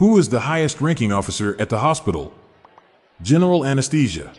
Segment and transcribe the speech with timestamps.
[0.00, 2.32] Who is the highest ranking officer at the hospital?
[3.20, 4.32] General Anesthesia.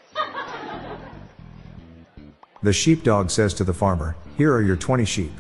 [2.63, 5.31] The sheepdog says to the farmer, Here are your 20 sheep.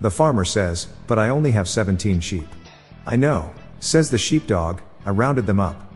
[0.00, 2.46] The farmer says, But I only have 17 sheep.
[3.04, 5.92] I know, says the sheepdog, I rounded them up.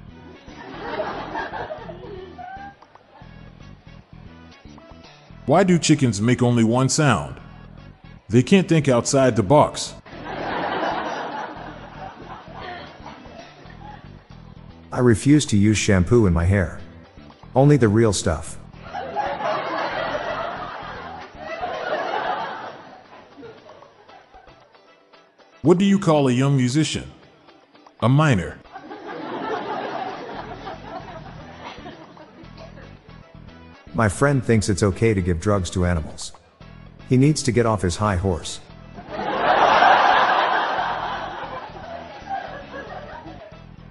[5.46, 7.40] Why do chickens make only one sound?
[8.28, 9.94] They can't think outside the box.
[14.98, 16.80] I refuse to use shampoo in my hair.
[17.54, 18.56] Only the real stuff.
[25.62, 27.08] What do you call a young musician?
[28.00, 28.58] A minor.
[33.94, 36.32] My friend thinks it's okay to give drugs to animals.
[37.08, 38.58] He needs to get off his high horse.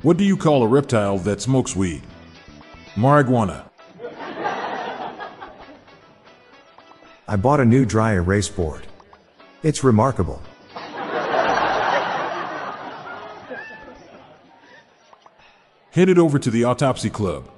[0.03, 2.03] What do you call a reptile that smokes weed?
[2.93, 3.63] Marijuana.
[7.27, 8.85] I bought a new dry erase board.
[9.63, 10.39] It's remarkable.
[15.91, 17.49] Headed over to the autopsy club.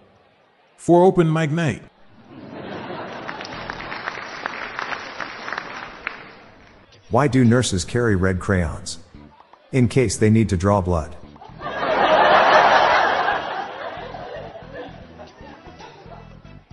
[0.77, 1.83] For open mic night.
[7.09, 8.99] Why do nurses carry red crayons?
[9.73, 11.17] In case they need to draw blood.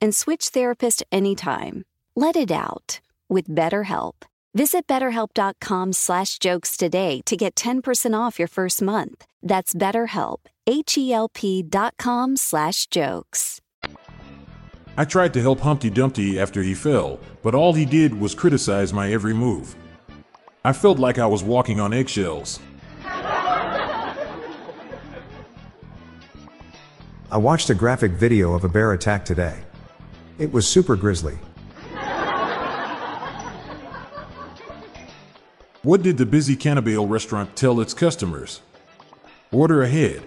[0.00, 1.84] and switch therapist anytime.
[2.16, 4.14] Let it out with BetterHelp.
[4.54, 9.24] Visit betterhelp.com slash jokes today to get 10% off your first month.
[9.42, 13.60] That's betterhelp, H-E-L-P dot com slash jokes.
[14.96, 18.92] I tried to help Humpty Dumpty after he fell, but all he did was criticize
[18.92, 19.76] my every move.
[20.64, 22.58] I felt like I was walking on eggshells.
[27.32, 29.62] I watched a graphic video of a bear attack today.
[30.40, 31.38] It was super grisly.
[35.82, 38.62] What did the busy Cannibale restaurant tell its customers?
[39.52, 40.22] Order ahead.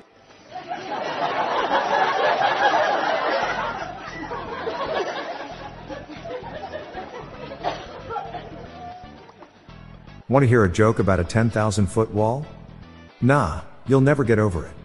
[10.29, 12.45] Want to hear a joke about a 10,000 foot wall?
[13.19, 14.82] Nah, you'll never get over it.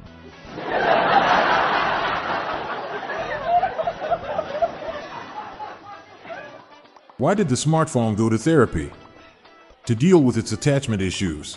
[7.18, 8.92] Why did the smartphone go to therapy?
[9.86, 11.56] To deal with its attachment issues.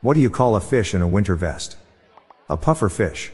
[0.00, 1.76] What do you call a fish in a winter vest?
[2.50, 3.30] A puffer fish.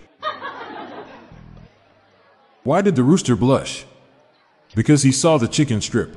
[2.63, 3.87] Why did the rooster blush?
[4.75, 6.15] Because he saw the chicken strip.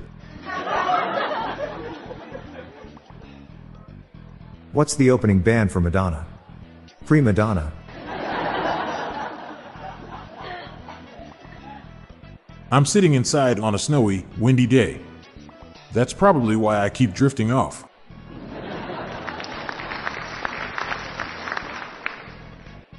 [4.73, 6.25] What's the opening band for Madonna?
[7.05, 7.71] Prima Donna.
[12.69, 14.99] I'm sitting inside on a snowy, windy day.
[15.93, 17.83] That's probably why I keep drifting off.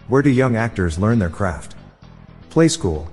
[0.09, 1.75] Where do young actors learn their craft?
[2.49, 3.13] Play school.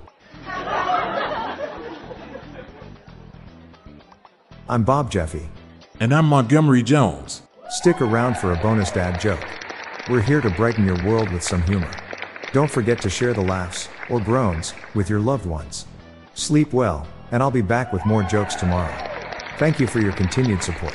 [4.66, 5.50] I'm Bob Jeffy.
[6.00, 7.42] And I'm Montgomery Jones.
[7.68, 9.46] Stick around for a bonus dad joke.
[10.08, 11.92] We're here to brighten your world with some humor.
[12.52, 15.84] Don't forget to share the laughs, or groans, with your loved ones.
[16.36, 18.94] Sleep well, and I'll be back with more jokes tomorrow.
[19.56, 20.94] Thank you for your continued support.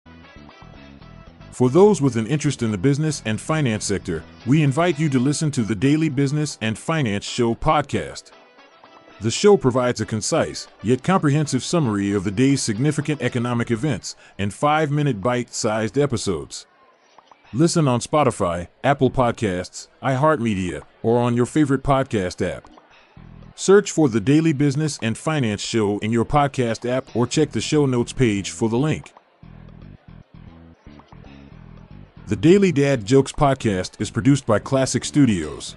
[1.61, 5.19] For those with an interest in the business and finance sector, we invite you to
[5.19, 8.31] listen to the Daily Business and Finance Show podcast.
[9.19, 14.49] The show provides a concise, yet comprehensive summary of the day's significant economic events in
[14.49, 16.65] five minute bite sized episodes.
[17.53, 22.71] Listen on Spotify, Apple Podcasts, iHeartMedia, or on your favorite podcast app.
[23.53, 27.61] Search for the Daily Business and Finance Show in your podcast app or check the
[27.61, 29.13] show notes page for the link.
[32.27, 35.75] The Daily Dad Jokes podcast is produced by Klassic Studios.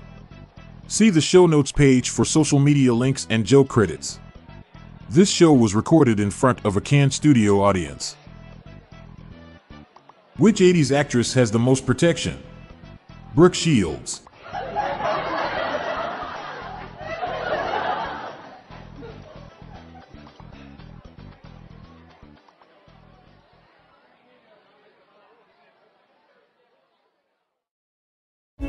[0.86, 4.20] See the show notes page for social media links and joke credits.
[5.08, 8.14] This show was recorded in front of a canned studio audience.
[10.36, 12.40] Which 80s actress has the most protection?
[13.34, 14.20] Brooke Shields.